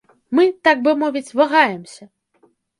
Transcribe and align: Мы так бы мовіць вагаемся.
Мы 0.37 0.45
так 0.67 0.81
бы 0.87 0.95
мовіць 1.03 1.33
вагаемся. 1.43 2.11